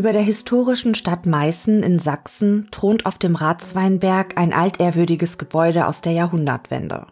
[0.00, 6.00] Über der historischen Stadt Meißen in Sachsen thront auf dem Ratsweinberg ein altehrwürdiges Gebäude aus
[6.00, 7.06] der Jahrhundertwende.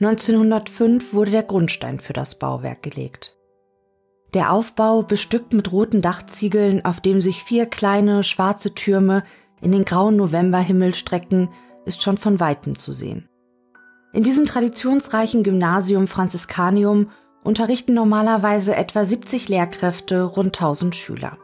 [0.00, 3.36] 1905 wurde der Grundstein für das Bauwerk gelegt.
[4.34, 9.24] Der Aufbau, bestückt mit roten Dachziegeln, auf dem sich vier kleine schwarze Türme
[9.60, 11.48] in den grauen Novemberhimmel strecken,
[11.86, 13.28] ist schon von weitem zu sehen.
[14.12, 17.10] In diesem traditionsreichen Gymnasium Franziskanium
[17.42, 21.36] unterrichten normalerweise etwa 70 Lehrkräfte rund 1000 Schüler.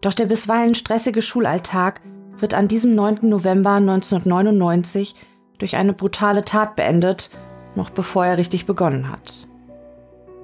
[0.00, 2.00] Doch der bisweilen stressige Schulalltag
[2.36, 3.18] wird an diesem 9.
[3.22, 5.14] November 1999
[5.58, 7.30] durch eine brutale Tat beendet,
[7.74, 9.46] noch bevor er richtig begonnen hat.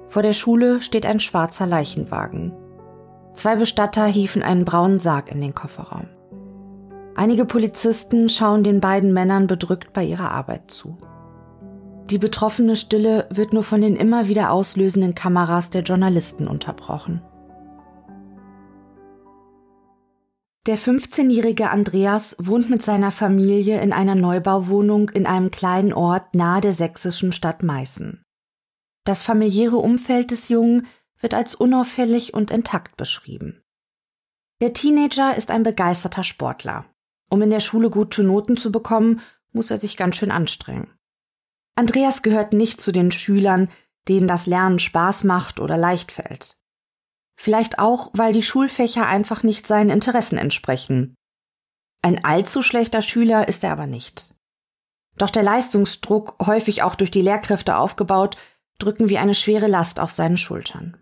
[0.09, 2.53] Vor der Schule steht ein schwarzer Leichenwagen.
[3.33, 6.07] Zwei Bestatter hieven einen braunen Sarg in den Kofferraum.
[7.15, 10.97] Einige Polizisten schauen den beiden Männern bedrückt bei ihrer Arbeit zu.
[12.11, 17.21] Die betroffene Stille wird nur von den immer wieder auslösenden Kameras der Journalisten unterbrochen.
[20.67, 26.59] Der 15-jährige Andreas wohnt mit seiner Familie in einer Neubauwohnung in einem kleinen Ort nahe
[26.59, 28.21] der sächsischen Stadt Meißen.
[29.05, 30.85] Das familiäre Umfeld des Jungen
[31.21, 33.63] wird als unauffällig und intakt beschrieben.
[34.59, 36.83] Der Teenager ist ein begeisterter Sportler.
[37.29, 39.21] Um in der Schule gute Noten zu bekommen,
[39.53, 40.91] muss er sich ganz schön anstrengen.
[41.75, 43.69] Andreas gehört nicht zu den Schülern,
[44.09, 46.57] denen das Lernen Spaß macht oder leicht fällt.
[47.39, 51.15] Vielleicht auch, weil die Schulfächer einfach nicht seinen Interessen entsprechen.
[52.01, 54.33] Ein allzu schlechter Schüler ist er aber nicht.
[55.17, 58.37] Doch der Leistungsdruck, häufig auch durch die Lehrkräfte aufgebaut,
[58.79, 60.97] drücken wie eine schwere Last auf seine Schultern.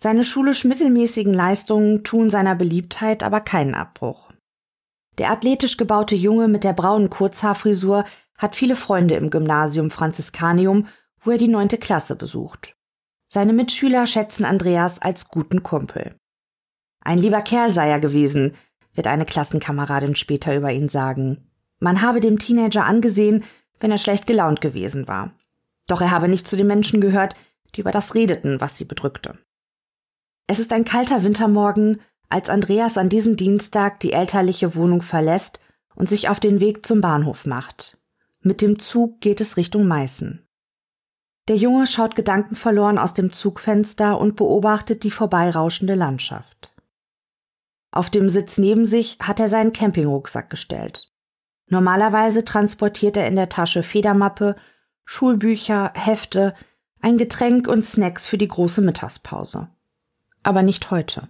[0.00, 4.30] Seine schulisch mittelmäßigen Leistungen tun seiner Beliebtheit aber keinen Abbruch.
[5.18, 8.04] Der athletisch gebaute Junge mit der braunen Kurzhaarfrisur
[8.36, 10.86] hat viele Freunde im Gymnasium Franziskanium,
[11.20, 12.77] wo er die neunte Klasse besucht.
[13.30, 16.16] Seine Mitschüler schätzen Andreas als guten Kumpel.
[17.00, 18.54] Ein lieber Kerl sei er gewesen,
[18.94, 21.50] wird eine Klassenkameradin später über ihn sagen.
[21.78, 23.44] Man habe dem Teenager angesehen,
[23.80, 25.32] wenn er schlecht gelaunt gewesen war.
[25.86, 27.34] Doch er habe nicht zu den Menschen gehört,
[27.74, 29.38] die über das redeten, was sie bedrückte.
[30.46, 32.00] Es ist ein kalter Wintermorgen
[32.30, 35.60] als Andreas an diesem Dienstag die elterliche Wohnung verlässt
[35.94, 37.98] und sich auf den Weg zum Bahnhof macht.
[38.40, 40.47] Mit dem Zug geht es Richtung Meißen.
[41.48, 46.74] Der Junge schaut gedankenverloren aus dem Zugfenster und beobachtet die vorbeirauschende Landschaft.
[47.90, 51.10] Auf dem Sitz neben sich hat er seinen Campingrucksack gestellt.
[51.70, 54.56] Normalerweise transportiert er in der Tasche Federmappe,
[55.06, 56.54] Schulbücher, Hefte,
[57.00, 59.68] ein Getränk und Snacks für die große Mittagspause.
[60.42, 61.28] Aber nicht heute.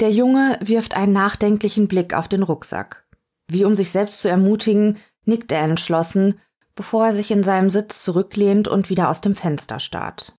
[0.00, 3.06] Der Junge wirft einen nachdenklichen Blick auf den Rucksack.
[3.48, 6.40] Wie um sich selbst zu ermutigen, nickt er entschlossen,
[6.74, 10.36] bevor er sich in seinem Sitz zurücklehnt und wieder aus dem Fenster starrt.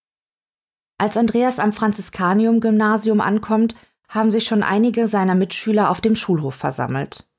[0.98, 3.76] Als Andreas am Franziskanium-Gymnasium ankommt,
[4.08, 7.30] haben sich schon einige seiner Mitschüler auf dem Schulhof versammelt.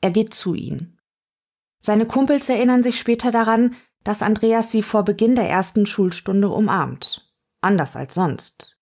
[0.00, 0.98] Er geht zu ihnen.
[1.80, 3.74] Seine Kumpels erinnern sich später daran,
[4.04, 7.32] dass Andreas sie vor Beginn der ersten Schulstunde umarmt.
[7.60, 8.76] Anders als sonst.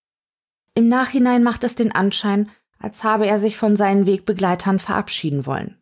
[0.74, 5.78] Im Nachhinein macht es den Anschein, als habe er sich von seinen Wegbegleitern verabschieden wollen.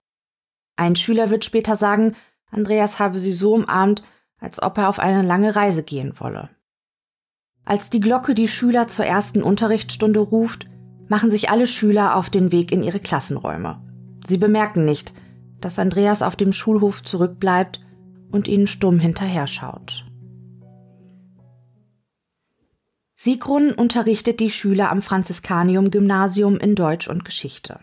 [0.77, 2.15] Ein Schüler wird später sagen,
[2.53, 4.05] Andreas habe sie so umarmt,
[4.39, 6.51] als ob er auf eine lange Reise gehen wolle.
[7.65, 10.67] Als die Glocke die Schüler zur ersten Unterrichtsstunde ruft,
[11.09, 13.81] machen sich alle Schüler auf den Weg in ihre Klassenräume.
[14.27, 15.15] Sie bemerken nicht,
[15.61, 17.81] dass Andreas auf dem Schulhof zurückbleibt
[18.31, 20.05] und ihnen stumm hinterher schaut.
[23.15, 27.79] Sigrun unterrichtet die Schüler am Franziskanium-Gymnasium in Deutsch und Geschichte.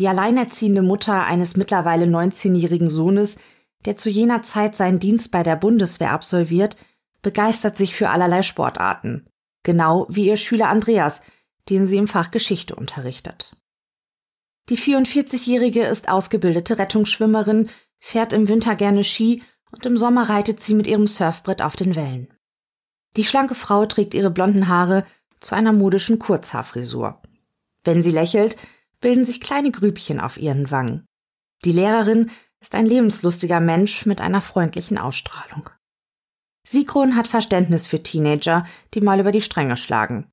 [0.00, 3.38] Die alleinerziehende Mutter eines mittlerweile 19-jährigen Sohnes,
[3.86, 6.76] der zu jener Zeit seinen Dienst bei der Bundeswehr absolviert,
[7.22, 9.26] begeistert sich für allerlei Sportarten.
[9.62, 11.22] Genau wie ihr Schüler Andreas,
[11.68, 13.56] den sie im Fach Geschichte unterrichtet.
[14.68, 17.68] Die 44-Jährige ist ausgebildete Rettungsschwimmerin,
[17.98, 21.96] fährt im Winter gerne Ski und im Sommer reitet sie mit ihrem Surfbrett auf den
[21.96, 22.32] Wellen.
[23.16, 25.04] Die schlanke Frau trägt ihre blonden Haare
[25.40, 27.20] zu einer modischen Kurzhaarfrisur.
[27.84, 28.56] Wenn sie lächelt,
[29.00, 31.06] bilden sich kleine Grübchen auf ihren Wangen.
[31.64, 35.70] Die Lehrerin ist ein lebenslustiger Mensch mit einer freundlichen Ausstrahlung.
[36.66, 38.64] Sigrun hat Verständnis für Teenager,
[38.94, 40.30] die mal über die Stränge schlagen.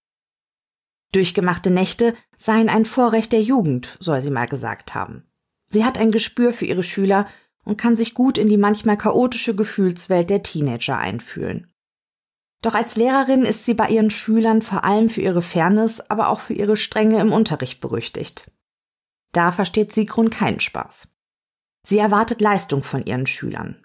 [1.14, 5.24] Durchgemachte Nächte seien ein Vorrecht der Jugend, soll sie mal gesagt haben.
[5.66, 7.28] Sie hat ein Gespür für ihre Schüler
[7.64, 11.72] und kann sich gut in die manchmal chaotische Gefühlswelt der Teenager einfühlen.
[12.62, 16.40] Doch als Lehrerin ist sie bei ihren Schülern vor allem für ihre Fairness, aber auch
[16.40, 18.52] für ihre Strenge im Unterricht berüchtigt.
[19.32, 21.08] Da versteht Sigrun keinen Spaß.
[21.90, 23.78] Sie erwartet Leistung von ihren Schülern.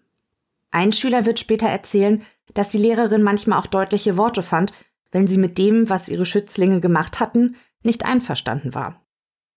[0.73, 4.73] Ein Schüler wird später erzählen, dass die Lehrerin manchmal auch deutliche Worte fand,
[5.13, 7.55] wenn sie mit dem, was ihre Schützlinge gemacht hatten,
[7.85, 9.07] nicht einverstanden war.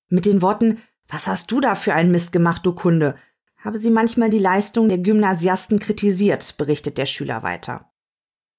[0.09, 0.77] Mit den Worten
[1.09, 3.15] Was hast du da für einen Mist gemacht, du Kunde?
[3.57, 7.89] habe sie manchmal die Leistung der Gymnasiasten kritisiert, berichtet der Schüler weiter.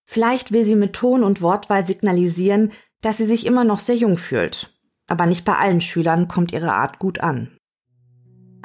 [0.05, 2.73] Vielleicht will sie mit Ton und Wortwahl signalisieren,
[3.03, 4.77] dass sie sich immer noch sehr jung fühlt.
[5.07, 7.56] Aber nicht bei allen Schülern kommt ihre Art gut an.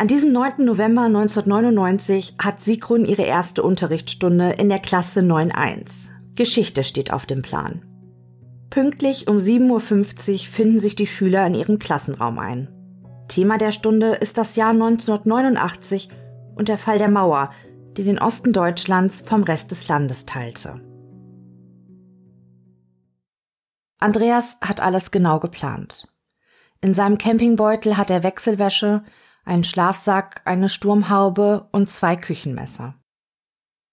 [0.02, 0.66] An diesem 9.
[0.66, 6.10] November 1999 hat Sigrun ihre erste Unterrichtsstunde in der Klasse 9.1.
[6.34, 7.86] Geschichte steht auf dem Plan.
[8.72, 12.68] Pünktlich um 7.50 Uhr finden sich die Schüler in ihrem Klassenraum ein.
[13.28, 16.10] Thema der Stunde ist das Jahr 1989
[16.56, 17.52] und der Fall der Mauer,
[17.96, 20.82] die den Osten Deutschlands vom Rest des Landes teilte.
[24.00, 26.08] Andreas hat alles genau geplant.
[26.82, 29.04] In seinem Campingbeutel hat er Wechselwäsche,
[29.46, 32.96] einen Schlafsack, eine Sturmhaube und zwei Küchenmesser.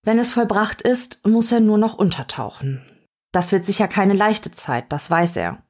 [0.05, 2.85] Wenn es vollbracht ist, muss er nur noch untertauchen.
[3.33, 5.63] Das wird sicher keine leichte Zeit, das weiß er.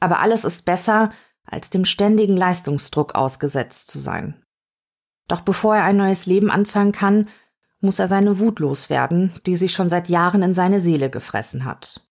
[0.00, 1.10] Aber alles ist besser,
[1.44, 4.42] als dem ständigen Leistungsdruck ausgesetzt zu sein.
[5.28, 7.28] Doch bevor er ein neues Leben anfangen kann,
[7.80, 12.06] muss er seine Wut loswerden, die sich schon seit Jahren in seine Seele gefressen hat.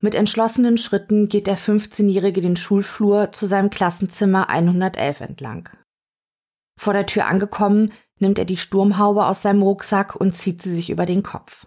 [0.00, 5.68] Mit entschlossenen Schritten geht der 15-Jährige den Schulflur zu seinem Klassenzimmer 111 entlang.
[6.80, 10.88] Vor der Tür angekommen, nimmt er die Sturmhaube aus seinem Rucksack und zieht sie sich
[10.88, 11.66] über den Kopf.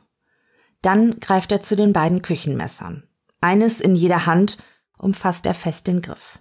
[0.82, 3.04] Dann greift er zu den beiden Küchenmessern.
[3.40, 4.58] Eines in jeder Hand
[4.98, 6.40] umfasst er fest den Griff.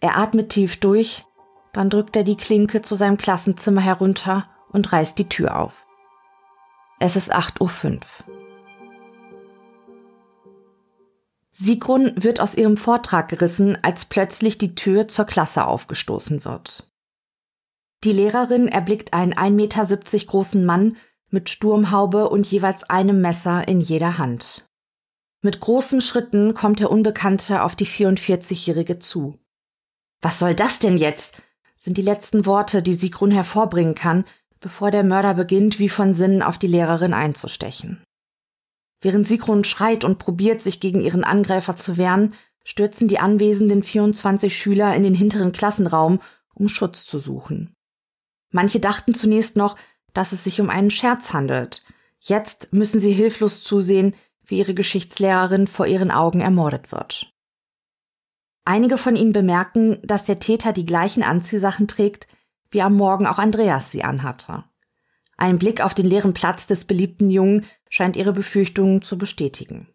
[0.00, 1.26] Er atmet tief durch,
[1.72, 5.86] dann drückt er die Klinke zu seinem Klassenzimmer herunter und reißt die Tür auf.
[6.98, 8.00] Es ist 8.05 Uhr.
[11.52, 16.85] Sigrun wird aus ihrem Vortrag gerissen, als plötzlich die Tür zur Klasse aufgestoßen wird.
[18.04, 20.96] Die Lehrerin erblickt einen 1,70 Meter großen Mann
[21.30, 24.68] mit Sturmhaube und jeweils einem Messer in jeder Hand.
[25.42, 29.38] Mit großen Schritten kommt der Unbekannte auf die 44-Jährige zu.
[30.20, 31.36] Was soll das denn jetzt?
[31.76, 34.24] sind die letzten Worte, die Sigrun hervorbringen kann,
[34.60, 38.02] bevor der Mörder beginnt, wie von Sinnen auf die Lehrerin einzustechen.
[39.00, 42.34] Während Sigrun schreit und probiert, sich gegen ihren Angreifer zu wehren,
[42.64, 46.20] stürzen die anwesenden 24 Schüler in den hinteren Klassenraum,
[46.54, 47.75] um Schutz zu suchen.
[48.56, 49.76] Manche dachten zunächst noch,
[50.14, 51.84] dass es sich um einen Scherz handelt.
[52.20, 54.14] Jetzt müssen sie hilflos zusehen,
[54.46, 57.34] wie ihre Geschichtslehrerin vor ihren Augen ermordet wird.
[58.64, 62.28] Einige von ihnen bemerken, dass der Täter die gleichen Anziehsachen trägt,
[62.70, 64.64] wie am Morgen auch Andreas sie anhatte.
[65.36, 69.86] Ein Blick auf den leeren Platz des beliebten Jungen scheint ihre Befürchtungen zu bestätigen.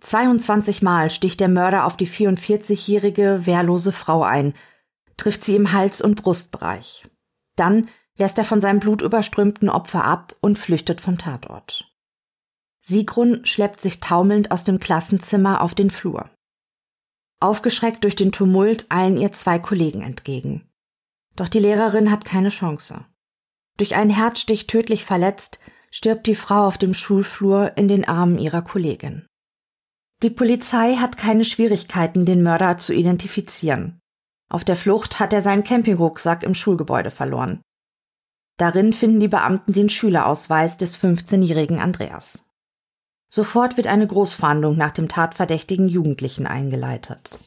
[0.00, 4.54] 22 Mal sticht der Mörder auf die 44-jährige wehrlose Frau ein,
[5.18, 7.04] trifft sie im Hals- und Brustbereich.
[7.56, 11.88] Dann lässt er von seinem blutüberströmten Opfer ab und flüchtet vom Tatort.
[12.80, 16.30] Sigrun schleppt sich taumelnd aus dem Klassenzimmer auf den Flur.
[17.40, 20.68] Aufgeschreckt durch den Tumult eilen ihr zwei Kollegen entgegen.
[21.36, 23.04] Doch die Lehrerin hat keine Chance.
[23.78, 25.58] Durch einen Herzstich tödlich verletzt,
[25.90, 29.26] stirbt die Frau auf dem Schulflur in den Armen ihrer Kollegin.
[30.22, 34.00] Die Polizei hat keine Schwierigkeiten, den Mörder zu identifizieren.
[34.52, 37.62] Auf der Flucht hat er seinen Campingrucksack im Schulgebäude verloren.
[38.58, 42.44] Darin finden die Beamten den Schülerausweis des 15-jährigen Andreas.
[43.32, 47.40] Sofort wird eine Großfahndung nach dem tatverdächtigen Jugendlichen eingeleitet.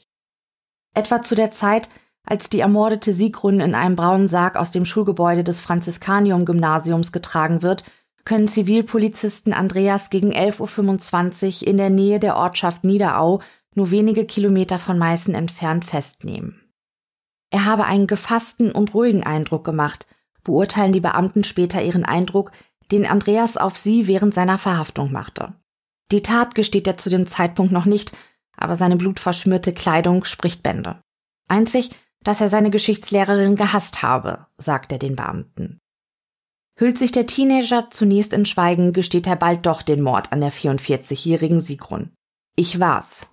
[0.95, 1.89] Etwa zu der Zeit,
[2.25, 7.83] als die ermordete Sigrun in einem braunen Sarg aus dem Schulgebäude des Franziskanium-Gymnasiums getragen wird,
[8.24, 13.41] können Zivilpolizisten Andreas gegen 11.25 Uhr in der Nähe der Ortschaft Niederau,
[13.75, 16.64] nur wenige Kilometer von Meißen entfernt, festnehmen.
[17.55, 20.07] Er habe einen gefassten und ruhigen Eindruck gemacht,
[20.43, 22.51] beurteilen die Beamten später ihren Eindruck,
[22.91, 25.53] den Andreas auf sie während seiner Verhaftung machte.
[26.12, 28.12] Die Tat gesteht er zu dem Zeitpunkt noch nicht,
[28.57, 31.01] aber seine blutverschmierte Kleidung spricht Bände.
[31.47, 35.79] Einzig, dass er seine Geschichtslehrerin gehasst habe, sagt er den Beamten.
[36.77, 40.51] Hüllt sich der Teenager zunächst in Schweigen, gesteht er bald doch den Mord an der
[40.51, 42.12] 44-jährigen Sigrun.
[42.57, 43.27] Ich war's,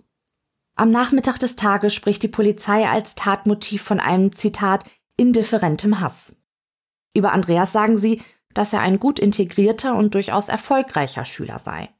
[0.74, 4.84] am Nachmittag des Tages spricht die Polizei als Tatmotiv von einem Zitat
[5.16, 6.34] indifferentem Hass.
[7.14, 8.22] Über Andreas sagen sie,
[8.54, 11.90] dass er ein gut integrierter und durchaus erfolgreicher Schüler sei.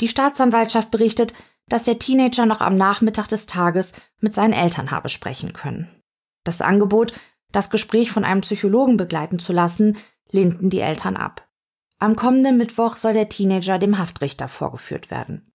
[0.00, 1.34] Die Staatsanwaltschaft berichtet,
[1.68, 5.88] dass der Teenager noch am Nachmittag des Tages mit seinen Eltern habe sprechen können.
[6.44, 7.12] Das Angebot,
[7.52, 9.98] das Gespräch von einem Psychologen begleiten zu lassen,
[10.30, 11.48] lehnten die Eltern ab.
[11.98, 15.49] Am kommenden Mittwoch soll der Teenager dem Haftrichter vorgeführt werden.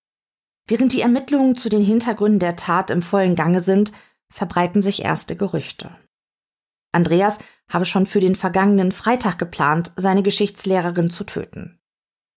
[0.67, 3.91] Während die Ermittlungen zu den Hintergründen der Tat im vollen Gange sind,
[4.31, 5.91] verbreiten sich erste Gerüchte.
[6.91, 7.37] Andreas
[7.69, 11.79] habe schon für den vergangenen Freitag geplant, seine Geschichtslehrerin zu töten.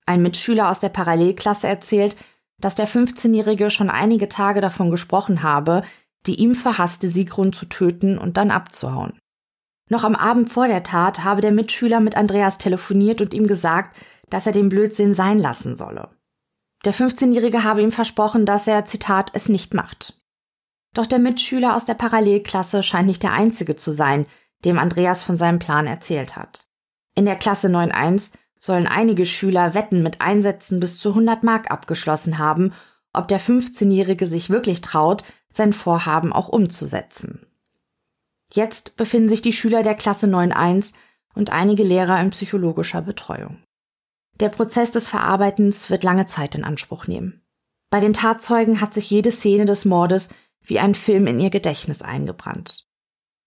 [0.04, 2.16] Ein Mitschüler aus der Parallelklasse erzählt,
[2.60, 5.82] dass der 15-Jährige schon einige Tage davon gesprochen habe,
[6.26, 9.18] die ihm verhasste Sigrun zu töten und dann abzuhauen.
[9.88, 13.96] Noch am Abend vor der Tat habe der Mitschüler mit Andreas telefoniert und ihm gesagt,
[14.28, 16.10] dass er den Blödsinn sein lassen solle.
[16.84, 20.14] Der 15-Jährige habe ihm versprochen, dass er, Zitat, es nicht macht.
[20.94, 24.26] Doch der Mitschüler aus der Parallelklasse scheint nicht der einzige zu sein,
[24.64, 26.66] dem Andreas von seinem Plan erzählt hat.
[27.14, 32.38] In der Klasse 9.1 sollen einige Schüler Wetten mit Einsätzen bis zu 100 Mark abgeschlossen
[32.38, 32.72] haben,
[33.12, 37.46] ob der 15-Jährige sich wirklich traut, sein Vorhaben auch umzusetzen.
[38.52, 40.94] Jetzt befinden sich die Schüler der Klasse 9.1
[41.34, 43.62] und einige Lehrer in psychologischer Betreuung.
[44.40, 47.42] Der Prozess des Verarbeitens wird lange Zeit in Anspruch nehmen.
[47.90, 50.28] Bei den Tatzeugen hat sich jede Szene des Mordes
[50.62, 52.86] wie ein Film in ihr Gedächtnis eingebrannt.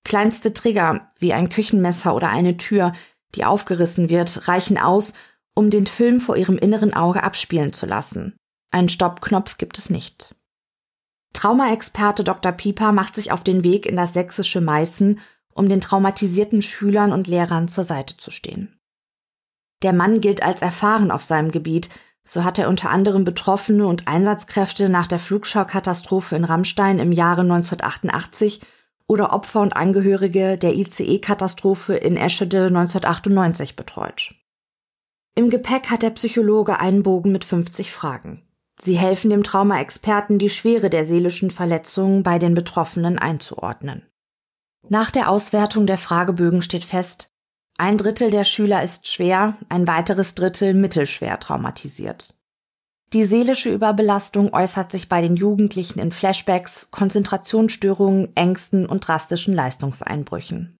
[0.03, 2.93] Kleinste Trigger wie ein Küchenmesser oder eine Tür,
[3.35, 5.13] die aufgerissen wird, reichen aus,
[5.53, 8.35] um den Film vor ihrem inneren Auge abspielen zu lassen.
[8.71, 10.35] Einen Stoppknopf gibt es nicht.
[11.33, 12.51] Traumaexperte Dr.
[12.51, 15.19] Pieper macht sich auf den Weg in das sächsische Meißen,
[15.53, 18.80] um den traumatisierten Schülern und Lehrern zur Seite zu stehen.
[19.81, 21.89] Der Mann gilt als erfahren auf seinem Gebiet,
[22.23, 27.41] so hat er unter anderem Betroffene und Einsatzkräfte nach der Flugschau-Katastrophe in Rammstein im Jahre
[27.41, 28.61] 1988
[29.07, 34.35] oder Opfer und Angehörige der ICE-Katastrophe in Eschede 1998 betreut.
[35.35, 38.43] Im Gepäck hat der Psychologe einen Bogen mit 50 Fragen.
[38.81, 44.03] Sie helfen dem Traumaexperten, die Schwere der seelischen Verletzungen bei den Betroffenen einzuordnen.
[44.89, 47.30] Nach der Auswertung der Fragebögen steht fest,
[47.77, 52.35] ein Drittel der Schüler ist schwer, ein weiteres Drittel mittelschwer traumatisiert.
[53.13, 60.77] Die seelische Überbelastung äußert sich bei den Jugendlichen in Flashbacks, Konzentrationsstörungen, Ängsten und drastischen Leistungseinbrüchen.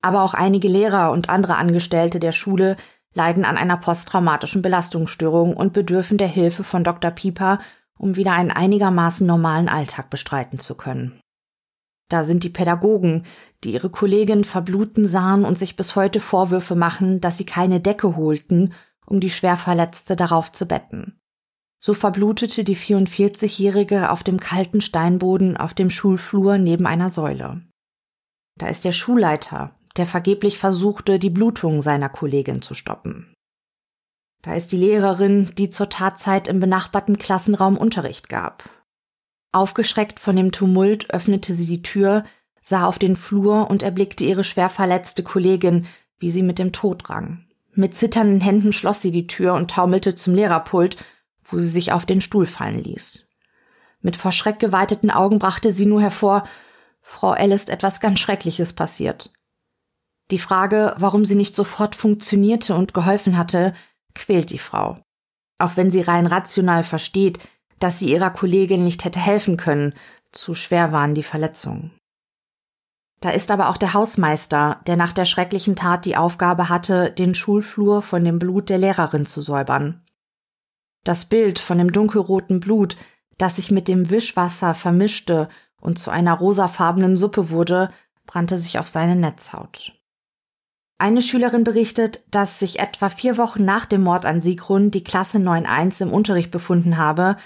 [0.00, 2.76] Aber auch einige Lehrer und andere Angestellte der Schule
[3.12, 7.10] leiden an einer posttraumatischen Belastungsstörung und bedürfen der Hilfe von Dr.
[7.10, 7.58] Pieper,
[7.98, 11.20] um wieder einen einigermaßen normalen Alltag bestreiten zu können.
[12.08, 13.24] Da sind die Pädagogen,
[13.64, 18.16] die ihre Kollegin verbluten sahen und sich bis heute Vorwürfe machen, dass sie keine Decke
[18.16, 18.72] holten,
[19.04, 21.18] um die Schwerverletzte darauf zu betten.
[21.80, 27.62] So verblutete die 44-Jährige auf dem kalten Steinboden auf dem Schulflur neben einer Säule.
[28.56, 33.32] Da ist der Schulleiter, der vergeblich versuchte, die Blutung seiner Kollegin zu stoppen.
[34.42, 38.68] Da ist die Lehrerin, die zur Tatzeit im benachbarten Klassenraum Unterricht gab.
[39.52, 42.24] Aufgeschreckt von dem Tumult öffnete sie die Tür,
[42.60, 45.86] sah auf den Flur und erblickte ihre schwer verletzte Kollegin,
[46.18, 47.46] wie sie mit dem Tod rang.
[47.72, 50.96] Mit zitternden Händen schloss sie die Tür und taumelte zum Lehrerpult,
[51.44, 53.26] wo sie sich auf den Stuhl fallen ließ.
[54.00, 56.44] Mit vor Schreck geweiteten Augen brachte sie nur hervor,
[57.00, 59.32] Frau L etwas ganz Schreckliches passiert.
[60.30, 63.72] Die Frage, warum sie nicht sofort funktionierte und geholfen hatte,
[64.14, 64.98] quält die Frau.
[65.58, 67.38] Auch wenn sie rein rational versteht,
[67.78, 69.94] dass sie ihrer Kollegin nicht hätte helfen können,
[70.32, 71.92] zu schwer waren die Verletzungen.
[73.20, 77.34] Da ist aber auch der Hausmeister, der nach der schrecklichen Tat die Aufgabe hatte, den
[77.34, 80.02] Schulflur von dem Blut der Lehrerin zu säubern.
[81.04, 82.96] Das Bild von dem dunkelroten Blut,
[83.36, 85.48] das sich mit dem Wischwasser vermischte
[85.80, 87.90] und zu einer rosafarbenen Suppe wurde,
[88.26, 89.94] brannte sich auf seine Netzhaut.
[90.98, 95.38] Eine Schülerin berichtet, dass sich etwa vier Wochen nach dem Mord an Sigrun die Klasse
[95.38, 97.36] 9.1 im Unterricht befunden habe,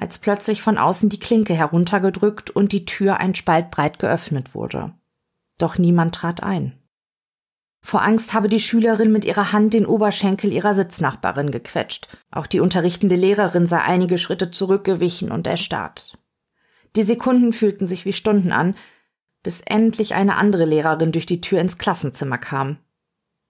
[0.00, 4.94] als plötzlich von außen die Klinke heruntergedrückt und die Tür ein Spalt breit geöffnet wurde.
[5.58, 6.72] Doch niemand trat ein.
[7.82, 12.08] Vor Angst habe die Schülerin mit ihrer Hand den Oberschenkel ihrer Sitznachbarin gequetscht.
[12.30, 16.16] Auch die unterrichtende Lehrerin sei einige Schritte zurückgewichen und erstarrt.
[16.96, 18.76] Die Sekunden fühlten sich wie Stunden an,
[19.42, 22.78] bis endlich eine andere Lehrerin durch die Tür ins Klassenzimmer kam.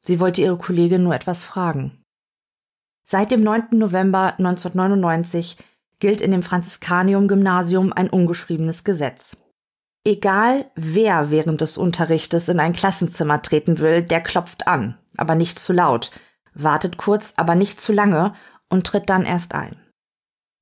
[0.00, 2.02] Sie wollte ihre Kollegin nur etwas fragen.
[3.04, 3.78] Seit dem 9.
[3.78, 5.56] November 1999
[6.00, 9.36] gilt in dem Franziskanium-Gymnasium ein ungeschriebenes Gesetz.
[10.04, 15.58] Egal, wer während des Unterrichtes in ein Klassenzimmer treten will, der klopft an, aber nicht
[15.58, 16.10] zu laut,
[16.54, 18.34] wartet kurz, aber nicht zu lange
[18.70, 19.76] und tritt dann erst ein.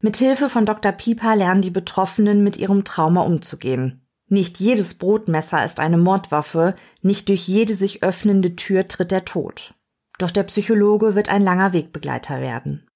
[0.00, 0.92] Mit Hilfe von Dr.
[0.92, 4.04] Pieper lernen die Betroffenen mit ihrem Trauma umzugehen.
[4.28, 9.74] Nicht jedes Brotmesser ist eine Mordwaffe, nicht durch jede sich öffnende Tür tritt der Tod.
[10.18, 12.87] Doch der Psychologe wird ein langer Wegbegleiter werden.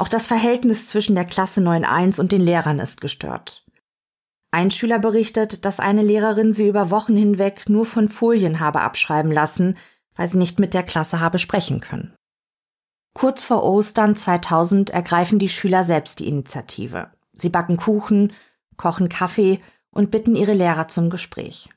[0.00, 3.66] Auch das Verhältnis zwischen der Klasse 9.1 und den Lehrern ist gestört.
[4.50, 9.30] Ein Schüler berichtet, dass eine Lehrerin sie über Wochen hinweg nur von Folien habe abschreiben
[9.30, 9.76] lassen,
[10.16, 12.14] weil sie nicht mit der Klasse habe sprechen können.
[13.12, 17.10] Kurz vor Ostern 2000 ergreifen die Schüler selbst die Initiative.
[17.34, 18.32] Sie backen Kuchen,
[18.78, 21.68] kochen Kaffee und bitten ihre Lehrer zum Gespräch.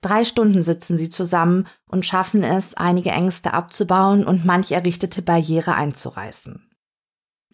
[0.00, 5.74] Drei Stunden sitzen sie zusammen und schaffen es, einige Ängste abzubauen und manch errichtete Barriere
[5.74, 6.64] einzureißen.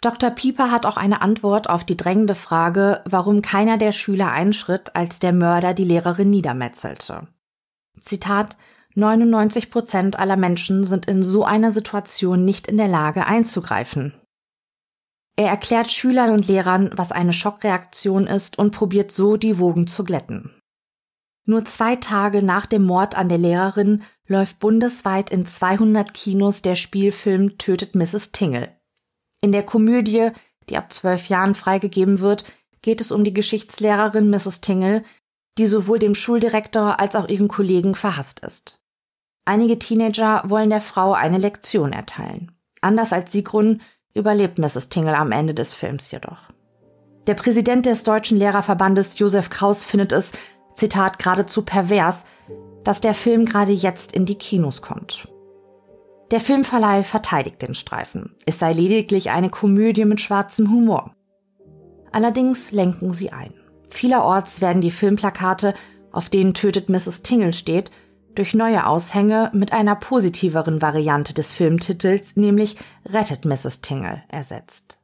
[0.04, 0.28] Dr.
[0.28, 5.18] Pieper hat auch eine Antwort auf die drängende Frage, warum keiner der Schüler einschritt, als
[5.18, 7.26] der Mörder die Lehrerin niedermetzelte.
[7.98, 8.58] Zitat
[8.96, 14.12] 99 Prozent aller Menschen sind in so einer Situation nicht in der Lage einzugreifen.
[15.36, 20.04] Er erklärt Schülern und Lehrern, was eine Schockreaktion ist und probiert so die Wogen zu
[20.04, 20.54] glätten.
[21.46, 26.74] Nur zwei Tage nach dem Mord an der Lehrerin läuft bundesweit in 200 Kinos der
[26.74, 28.32] Spielfilm Tötet Mrs.
[28.32, 28.68] Tingle.
[29.44, 30.30] In der Komödie,
[30.70, 32.46] die ab zwölf Jahren freigegeben wird,
[32.80, 34.62] geht es um die Geschichtslehrerin Mrs.
[34.62, 35.04] Tingle,
[35.58, 38.80] die sowohl dem Schuldirektor als auch ihren Kollegen verhasst ist.
[39.44, 42.52] Einige Teenager wollen der Frau eine Lektion erteilen.
[42.80, 43.82] Anders als Sigrun
[44.14, 44.88] überlebt Mrs.
[44.88, 46.38] Tingle am Ende des Films jedoch.
[47.26, 50.32] Der Präsident des Deutschen Lehrerverbandes Josef Kraus findet es,
[50.72, 52.24] Zitat, geradezu pervers,
[52.82, 55.28] dass der Film gerade jetzt in die Kinos kommt.
[56.34, 58.34] Der Filmverleih verteidigt den Streifen.
[58.44, 61.14] Es sei lediglich eine Komödie mit schwarzem Humor.
[62.10, 63.54] Allerdings lenken sie ein.
[63.88, 65.74] Vielerorts werden die Filmplakate,
[66.10, 67.22] auf denen Tötet Mrs.
[67.22, 67.92] Tingle steht,
[68.34, 73.80] durch neue Aushänge mit einer positiveren Variante des Filmtitels, nämlich Rettet Mrs.
[73.80, 75.00] Tingle, ersetzt.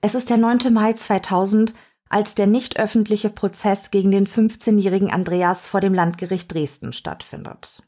[0.00, 0.72] Es ist der 9.
[0.72, 1.74] Mai 2000,
[2.12, 7.82] als der nicht öffentliche Prozess gegen den 15-jährigen Andreas vor dem Landgericht Dresden stattfindet.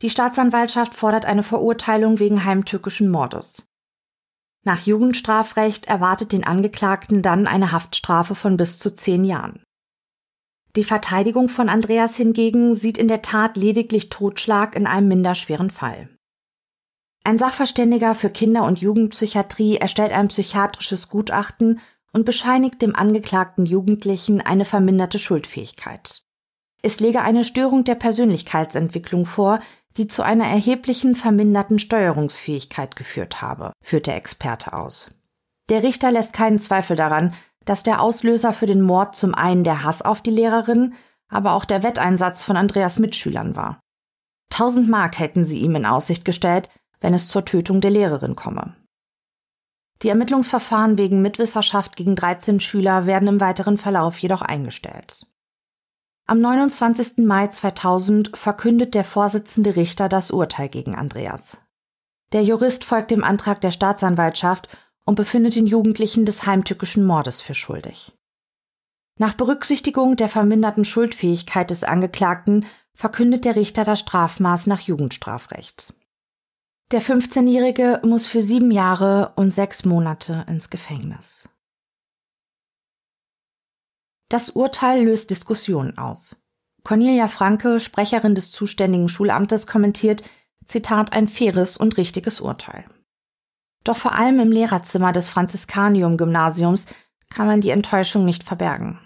[0.00, 3.68] Die Staatsanwaltschaft fordert eine Verurteilung wegen heimtückischen Mordes.
[4.64, 9.62] Nach Jugendstrafrecht erwartet den Angeklagten dann eine Haftstrafe von bis zu zehn Jahren.
[10.74, 16.08] Die Verteidigung von Andreas hingegen sieht in der Tat lediglich Totschlag in einem minderschweren Fall.
[17.22, 21.80] Ein Sachverständiger für Kinder- und Jugendpsychiatrie erstellt ein psychiatrisches Gutachten
[22.12, 26.22] und bescheinigt dem angeklagten Jugendlichen eine verminderte Schuldfähigkeit.
[26.82, 29.60] Es lege eine Störung der Persönlichkeitsentwicklung vor,
[29.96, 35.10] die zu einer erheblichen verminderten Steuerungsfähigkeit geführt habe, führt der Experte aus.
[35.68, 39.82] Der Richter lässt keinen Zweifel daran, dass der Auslöser für den Mord zum einen der
[39.82, 40.94] Hass auf die Lehrerin,
[41.28, 43.80] aber auch der Wetteinsatz von Andreas Mitschülern war.
[44.50, 48.76] Tausend Mark hätten sie ihm in Aussicht gestellt, wenn es zur Tötung der Lehrerin komme.
[50.02, 55.26] Die Ermittlungsverfahren wegen Mitwisserschaft gegen 13 Schüler werden im weiteren Verlauf jedoch eingestellt.
[56.26, 57.18] Am 29.
[57.18, 61.58] Mai 2000 verkündet der Vorsitzende Richter das Urteil gegen Andreas.
[62.32, 64.68] Der Jurist folgt dem Antrag der Staatsanwaltschaft
[65.04, 68.12] und befindet den Jugendlichen des heimtückischen Mordes für schuldig.
[69.18, 75.94] Nach Berücksichtigung der verminderten Schuldfähigkeit des Angeklagten verkündet der Richter das Strafmaß nach Jugendstrafrecht.
[76.92, 81.48] Der 15-Jährige muss für sieben Jahre und sechs Monate ins Gefängnis.
[84.28, 86.36] Das Urteil löst Diskussionen aus.
[86.84, 90.22] Cornelia Franke, Sprecherin des zuständigen Schulamtes, kommentiert,
[90.64, 92.84] Zitat, ein faires und richtiges Urteil.
[93.82, 96.86] Doch vor allem im Lehrerzimmer des Franziskanium-Gymnasiums
[97.30, 99.00] kann man die Enttäuschung nicht verbergen.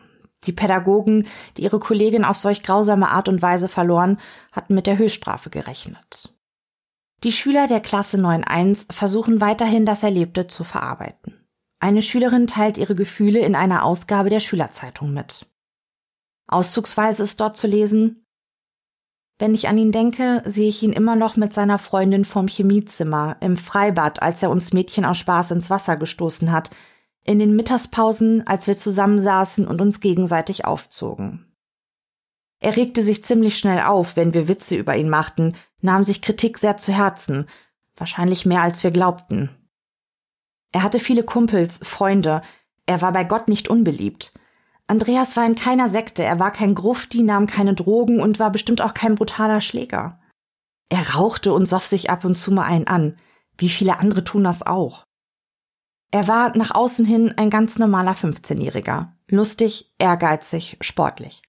[0.44, 4.18] Die Pädagogen, die ihre Kollegin auf solch grausame Art und Weise verloren,
[4.52, 6.34] hatten mit der Höchststrafe gerechnet.
[7.22, 11.34] Die Schüler der Klasse 9.1 versuchen weiterhin das Erlebte zu verarbeiten.
[11.78, 15.46] Eine Schülerin teilt ihre Gefühle in einer Ausgabe der Schülerzeitung mit.
[16.46, 18.26] Auszugsweise ist dort zu lesen,
[19.40, 23.38] wenn ich an ihn denke, sehe ich ihn immer noch mit seiner Freundin vom Chemiezimmer,
[23.40, 26.70] im Freibad, als er uns Mädchen aus Spaß ins Wasser gestoßen hat,
[27.24, 31.49] in den Mittagspausen, als wir zusammensaßen und uns gegenseitig aufzogen.
[32.60, 36.58] Er regte sich ziemlich schnell auf, wenn wir Witze über ihn machten, nahm sich Kritik
[36.58, 37.46] sehr zu Herzen,
[37.96, 39.48] wahrscheinlich mehr als wir glaubten.
[40.70, 42.42] Er hatte viele Kumpels, Freunde,
[42.84, 44.34] er war bei Gott nicht unbeliebt.
[44.86, 48.82] Andreas war in keiner Sekte, er war kein Grufti, nahm keine Drogen und war bestimmt
[48.82, 50.20] auch kein brutaler Schläger.
[50.90, 53.16] Er rauchte und soff sich ab und zu mal einen an,
[53.56, 55.04] wie viele andere tun das auch.
[56.10, 61.42] Er war nach außen hin ein ganz normaler 15-Jähriger, lustig, ehrgeizig, sportlich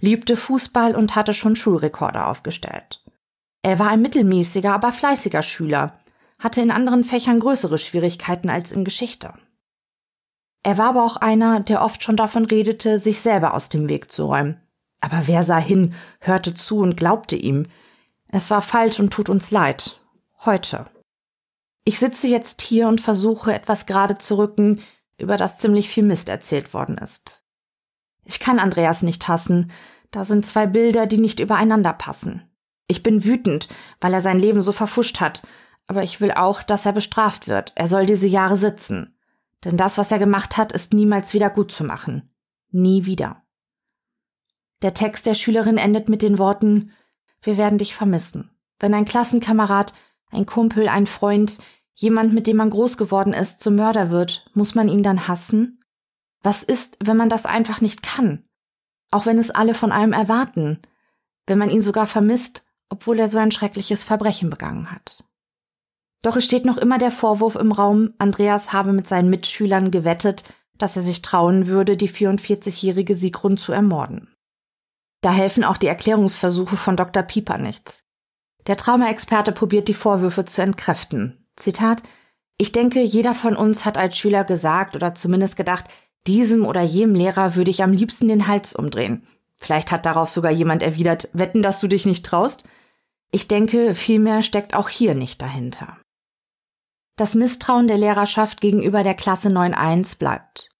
[0.00, 3.02] liebte Fußball und hatte schon Schulrekorde aufgestellt.
[3.62, 5.98] Er war ein mittelmäßiger, aber fleißiger Schüler,
[6.38, 9.32] hatte in anderen Fächern größere Schwierigkeiten als in Geschichte.
[10.62, 14.12] Er war aber auch einer, der oft schon davon redete, sich selber aus dem Weg
[14.12, 14.60] zu räumen.
[15.00, 17.66] Aber wer sah hin, hörte zu und glaubte ihm?
[18.28, 20.00] Es war falsch und tut uns leid.
[20.44, 20.86] Heute.
[21.84, 24.80] Ich sitze jetzt hier und versuche etwas gerade zu rücken,
[25.18, 27.45] über das ziemlich viel Mist erzählt worden ist.
[28.26, 29.70] Ich kann Andreas nicht hassen.
[30.10, 32.42] Da sind zwei Bilder, die nicht übereinander passen.
[32.88, 33.68] Ich bin wütend,
[34.00, 35.46] weil er sein Leben so verfuscht hat.
[35.86, 37.72] Aber ich will auch, dass er bestraft wird.
[37.76, 39.16] Er soll diese Jahre sitzen.
[39.64, 42.30] Denn das, was er gemacht hat, ist niemals wieder gut zu machen.
[42.70, 43.42] Nie wieder.
[44.82, 46.92] Der Text der Schülerin endet mit den Worten
[47.40, 48.50] Wir werden dich vermissen.
[48.78, 49.94] Wenn ein Klassenkamerad,
[50.30, 51.58] ein Kumpel, ein Freund
[51.94, 55.82] jemand, mit dem man groß geworden ist, zum Mörder wird, muss man ihn dann hassen?
[56.42, 58.44] Was ist, wenn man das einfach nicht kann?
[59.10, 60.80] Auch wenn es alle von einem erwarten,
[61.46, 65.24] wenn man ihn sogar vermisst, obwohl er so ein schreckliches Verbrechen begangen hat.
[66.22, 70.44] Doch es steht noch immer der Vorwurf im Raum, Andreas habe mit seinen Mitschülern gewettet,
[70.78, 74.34] dass er sich trauen würde, die 44-jährige Sigrun zu ermorden.
[75.20, 77.22] Da helfen auch die Erklärungsversuche von Dr.
[77.22, 78.04] Pieper nichts.
[78.66, 81.46] Der Traumaexperte probiert die Vorwürfe zu entkräften.
[81.56, 82.02] Zitat
[82.58, 85.86] Ich denke, jeder von uns hat als Schüler gesagt oder zumindest gedacht,
[86.26, 89.26] diesem oder jenem Lehrer würde ich am liebsten den Hals umdrehen.
[89.58, 92.64] Vielleicht hat darauf sogar jemand erwidert, wetten, dass du dich nicht traust?
[93.30, 95.98] Ich denke, vielmehr steckt auch hier nicht dahinter.
[97.16, 100.70] Das Misstrauen der Lehrerschaft gegenüber der Klasse 9.1 bleibt.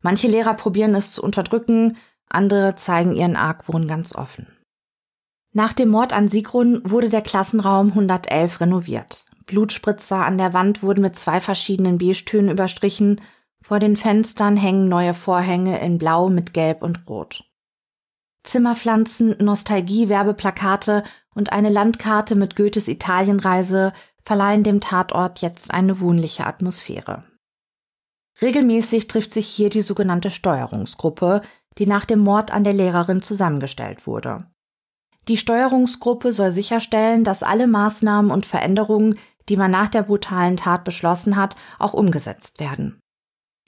[0.00, 4.46] Manche Lehrer probieren es zu unterdrücken, andere zeigen ihren Argwohn ganz offen.
[5.52, 9.26] Nach dem Mord an Sigrun wurde der Klassenraum 111 renoviert.
[9.44, 13.20] Blutspritzer an der Wand wurden mit zwei verschiedenen Beige-Tönen überstrichen,
[13.62, 17.44] vor den Fenstern hängen neue Vorhänge in Blau mit Gelb und Rot.
[18.44, 23.92] Zimmerpflanzen, Nostalgie-Werbeplakate und eine Landkarte mit Goethes Italienreise
[24.24, 27.24] verleihen dem Tatort jetzt eine wohnliche Atmosphäre.
[28.40, 31.42] Regelmäßig trifft sich hier die sogenannte Steuerungsgruppe,
[31.78, 34.46] die nach dem Mord an der Lehrerin zusammengestellt wurde.
[35.28, 40.84] Die Steuerungsgruppe soll sicherstellen, dass alle Maßnahmen und Veränderungen, die man nach der brutalen Tat
[40.84, 43.01] beschlossen hat, auch umgesetzt werden.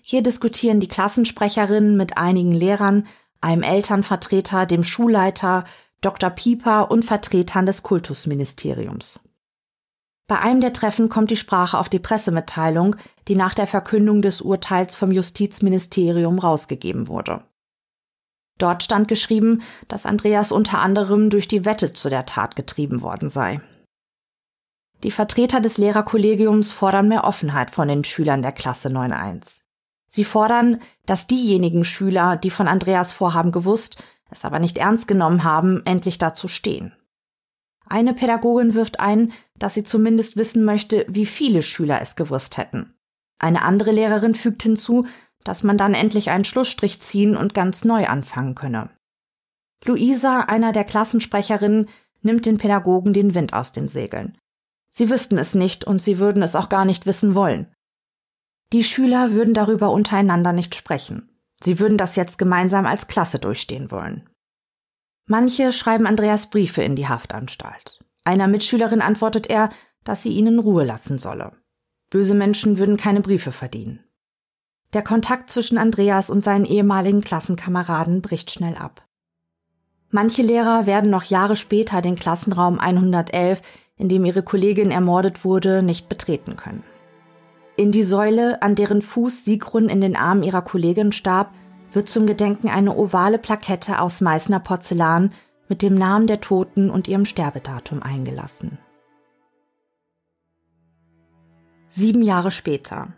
[0.07, 3.07] Hier diskutieren die Klassensprecherinnen mit einigen Lehrern,
[3.40, 5.64] einem Elternvertreter, dem Schulleiter,
[6.03, 6.29] Dr.
[6.29, 9.21] Pieper und Vertretern des Kultusministeriums.
[10.27, 12.97] Bei einem der Treffen kommt die Sprache auf die Pressemitteilung,
[13.29, 17.43] die nach der Verkündung des Urteils vom Justizministerium rausgegeben wurde.
[18.59, 23.31] Dort stand geschrieben, dass Andreas unter anderem durch die Wette zu der Tat getrieben worden
[23.31, 23.62] sei.
[25.03, 29.63] Die Vertreter des Lehrerkollegiums fordern mehr Offenheit von den Schülern der Klasse 9.1.
[30.14, 34.00] Sie fordern, dass diejenigen Schüler, die von Andreas Vorhaben gewusst,
[34.31, 36.92] es aber nicht ernst genommen haben, endlich dazu stehen.
[37.85, 42.94] Eine Pädagogin wirft ein, dass sie zumindest wissen möchte, wie viele Schüler es gewusst hätten.
[43.40, 45.05] Eine andere Lehrerin fügt hinzu,
[45.42, 48.90] dass man dann endlich einen Schlussstrich ziehen und ganz neu anfangen könne.
[49.85, 51.88] Luisa, einer der Klassensprecherinnen,
[52.22, 54.38] nimmt den Pädagogen den Wind aus den Segeln.
[54.92, 57.74] Sie wüssten es nicht und sie würden es auch gar nicht wissen wollen.
[58.72, 61.31] Die Schüler würden darüber untereinander nicht sprechen.
[61.62, 64.29] Sie würden das jetzt gemeinsam als Klasse durchstehen wollen.
[65.27, 68.05] Manche schreiben Andreas Briefe in die Haftanstalt.
[68.24, 69.70] Einer Mitschülerin antwortet er,
[70.03, 71.53] dass sie ihn in Ruhe lassen solle.
[72.11, 74.05] Böse Menschen würden keine Briefe verdienen.
[74.92, 79.05] Der Kontakt zwischen Andreas und seinen ehemaligen Klassenkameraden bricht schnell ab.
[80.11, 83.62] Manche Lehrer werden noch Jahre später den Klassenraum 111,
[83.96, 86.85] in dem ihre Kollegin ermordet wurde, nicht betreten können.
[87.77, 91.53] In die Säule, an deren Fuß Sigrun in den Armen ihrer Kollegin starb,
[91.93, 95.33] wird zum Gedenken eine ovale Plakette aus Meißner Porzellan
[95.69, 98.79] mit dem Namen der Toten und ihrem Sterbedatum eingelassen.
[101.89, 103.13] Sieben Jahre später.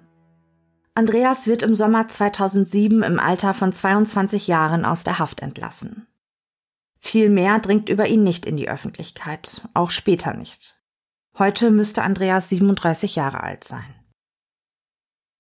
[0.95, 6.07] Andreas wird im Sommer 2007 im Alter von 22 Jahren aus der Haft entlassen.
[6.99, 10.81] Viel mehr dringt über ihn nicht in die Öffentlichkeit, auch später nicht.
[11.39, 13.96] Heute müsste Andreas 37 Jahre alt sein.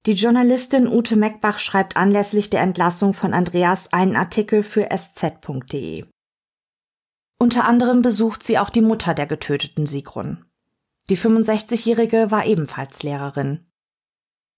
[0.06, 6.06] Die Journalistin Ute Meckbach schreibt anlässlich der Entlassung von Andreas einen Artikel für sz.de.
[7.40, 10.44] Unter anderem besucht sie auch die Mutter der getöteten Sigrun.
[11.10, 13.66] Die 65-Jährige war ebenfalls Lehrerin.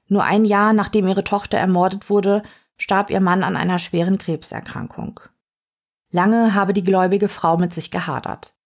[0.09, 2.43] Nur ein Jahr nachdem ihre Tochter ermordet wurde,
[2.77, 5.21] starb ihr Mann an einer schweren Krebserkrankung.
[6.11, 8.58] Lange habe die gläubige Frau mit sich gehadert.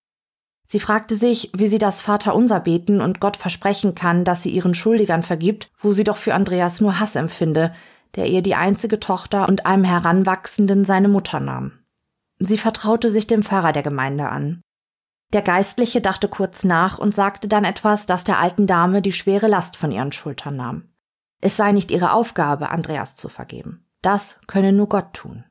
[0.73, 4.75] Sie fragte sich, wie sie das Vaterunser beten und Gott versprechen kann, dass sie ihren
[4.75, 7.75] Schuldigern vergibt, wo sie doch für Andreas nur Hass empfinde,
[8.15, 11.73] der ihr die einzige Tochter und einem Heranwachsenden seine Mutter nahm.
[12.39, 14.63] Sie vertraute sich dem Pfarrer der Gemeinde an.
[15.35, 19.49] Der Geistliche dachte kurz nach und sagte dann etwas, das der alten Dame die schwere
[19.49, 20.89] Last von ihren Schultern nahm.
[21.43, 23.85] Es sei nicht ihre Aufgabe, Andreas zu vergeben.
[24.01, 25.45] Das könne nur Gott tun.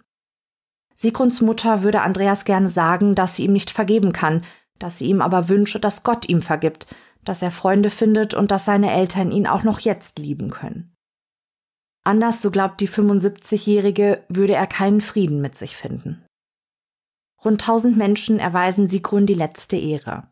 [0.95, 4.43] Sigruns Mutter würde Andreas gerne sagen, dass sie ihm nicht vergeben kann,
[4.81, 6.87] dass sie ihm aber wünsche, dass Gott ihm vergibt,
[7.23, 10.95] dass er Freunde findet und dass seine Eltern ihn auch noch jetzt lieben können.
[12.03, 16.25] Anders, so glaubt die 75-Jährige, würde er keinen Frieden mit sich finden.
[17.45, 20.27] Rund tausend Menschen erweisen Sigrun die letzte Ehre.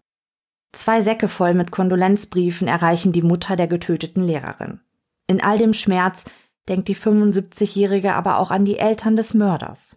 [0.72, 4.80] Zwei Säcke voll mit Kondolenzbriefen erreichen die Mutter der getöteten Lehrerin.
[5.28, 6.26] In all dem Schmerz
[6.68, 9.96] denkt die 75-Jährige aber auch an die Eltern des Mörders.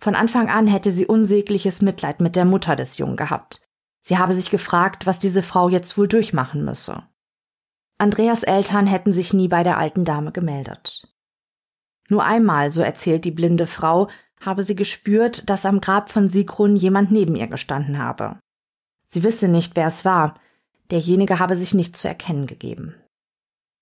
[0.00, 3.66] Von Anfang an hätte sie unsägliches Mitleid mit der Mutter des Jungen gehabt.
[4.02, 7.02] Sie habe sich gefragt, was diese Frau jetzt wohl durchmachen müsse.
[7.98, 11.08] Andreas Eltern hätten sich nie bei der alten Dame gemeldet.
[12.08, 14.08] Nur einmal, so erzählt die blinde Frau,
[14.40, 18.38] habe sie gespürt, dass am Grab von Sigrun jemand neben ihr gestanden habe.
[19.06, 20.38] Sie wisse nicht, wer es war,
[20.90, 22.94] derjenige habe sich nicht zu erkennen gegeben.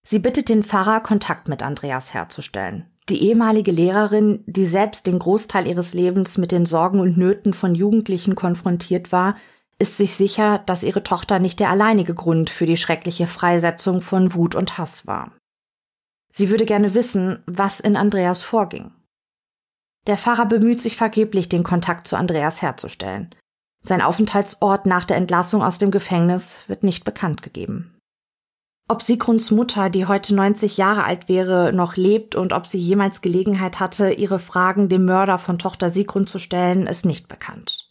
[0.03, 2.91] Sie bittet den Pfarrer, Kontakt mit Andreas herzustellen.
[3.09, 7.75] Die ehemalige Lehrerin, die selbst den Großteil ihres Lebens mit den Sorgen und Nöten von
[7.75, 9.37] Jugendlichen konfrontiert war,
[9.79, 14.35] ist sich sicher, dass ihre Tochter nicht der alleinige Grund für die schreckliche Freisetzung von
[14.35, 15.33] Wut und Hass war.
[16.33, 18.93] Sie würde gerne wissen, was in Andreas vorging.
[20.07, 23.35] Der Pfarrer bemüht sich vergeblich, den Kontakt zu Andreas herzustellen.
[23.83, 27.96] Sein Aufenthaltsort nach der Entlassung aus dem Gefängnis wird nicht bekannt gegeben.
[28.89, 33.21] Ob Sigruns Mutter, die heute 90 Jahre alt wäre, noch lebt und ob sie jemals
[33.21, 37.91] Gelegenheit hatte, ihre Fragen dem Mörder von Tochter Sigrun zu stellen, ist nicht bekannt.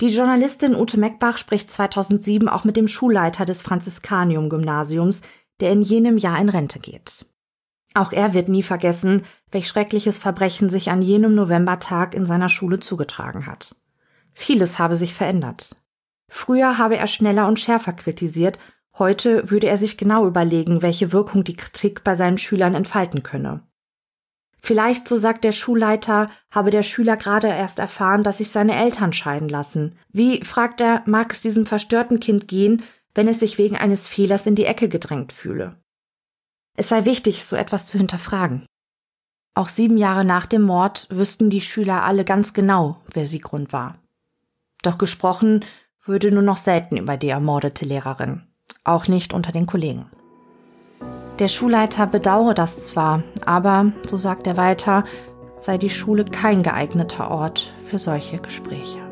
[0.00, 5.22] Die Journalistin Ute Meckbach spricht 2007 auch mit dem Schulleiter des Franziskanium-Gymnasiums,
[5.60, 7.26] der in jenem Jahr in Rente geht.
[7.94, 12.80] Auch er wird nie vergessen, welch schreckliches Verbrechen sich an jenem Novembertag in seiner Schule
[12.80, 13.74] zugetragen hat.
[14.32, 15.76] Vieles habe sich verändert.
[16.28, 18.58] Früher habe er schneller und schärfer kritisiert,
[18.98, 23.62] heute würde er sich genau überlegen, welche Wirkung die Kritik bei seinen Schülern entfalten könne.
[24.60, 29.12] Vielleicht, so sagt der Schulleiter, habe der Schüler gerade erst erfahren, dass sich seine Eltern
[29.12, 29.96] scheiden lassen.
[30.10, 32.82] Wie, fragt er, mag es diesem verstörten Kind gehen,
[33.14, 35.76] wenn es sich wegen eines Fehlers in die Ecke gedrängt fühle?
[36.76, 38.66] Es sei wichtig, so etwas zu hinterfragen.
[39.54, 43.98] Auch sieben Jahre nach dem Mord wüssten die Schüler alle ganz genau, wer Siegrund war.
[44.82, 45.64] Doch gesprochen
[46.04, 48.42] würde nur noch selten über die ermordete Lehrerin,
[48.84, 50.06] auch nicht unter den Kollegen.
[51.38, 55.04] Der Schulleiter bedauere das zwar, aber, so sagt er weiter,
[55.56, 59.07] sei die Schule kein geeigneter Ort für solche Gespräche.